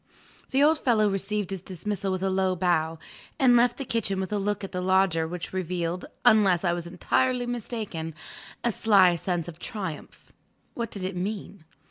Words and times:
The 0.49 0.63
old 0.63 0.79
fellow 0.79 1.07
received 1.11 1.51
his 1.51 1.61
dismissal 1.61 2.11
with 2.11 2.23
a 2.23 2.31
low 2.31 2.55
bow, 2.55 2.97
and 3.37 3.55
left 3.55 3.77
the 3.77 3.85
kitchen 3.85 4.19
with 4.19 4.33
a 4.33 4.39
look 4.39 4.63
at 4.63 4.71
the 4.71 4.81
Lodger 4.81 5.27
which 5.27 5.53
revealed 5.53 6.05
(unless 6.25 6.63
I 6.63 6.73
was 6.73 6.87
entirely 6.87 7.45
mistaken) 7.45 8.15
a 8.63 8.71
sly 8.71 9.15
sense 9.15 9.47
of 9.47 9.59
triumph. 9.59 10.31
What 10.73 10.89
did 10.89 11.03
it 11.03 11.15
mean? 11.15 11.65